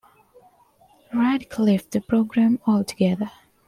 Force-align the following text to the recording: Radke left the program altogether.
Radke 1.13 1.59
left 1.59 1.91
the 1.91 2.01
program 2.01 2.57
altogether. 2.65 3.29